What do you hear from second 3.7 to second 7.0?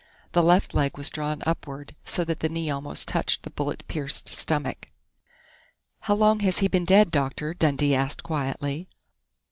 pierced stomach. "How long has he been